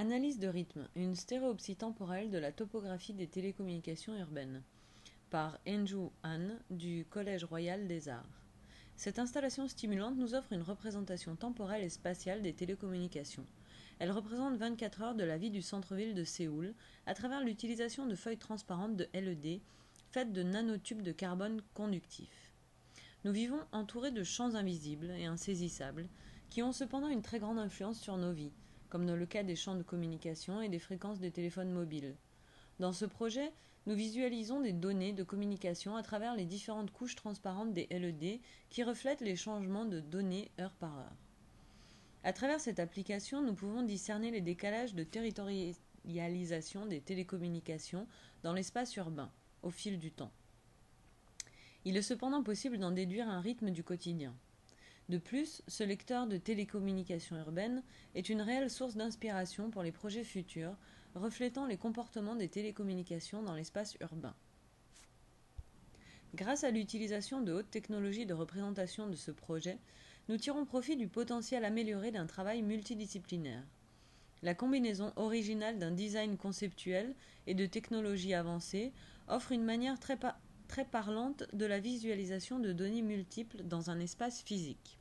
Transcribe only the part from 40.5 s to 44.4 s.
heure par heure. À travers cette application, nous pouvons discerner